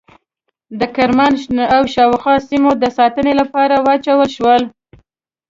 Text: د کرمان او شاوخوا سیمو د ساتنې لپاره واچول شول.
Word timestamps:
د 0.79 0.81
کرمان 0.95 1.33
او 1.75 1.81
شاوخوا 1.93 2.35
سیمو 2.49 2.71
د 2.77 2.85
ساتنې 2.97 3.33
لپاره 3.41 3.75
واچول 3.85 4.29
شول. 4.35 4.61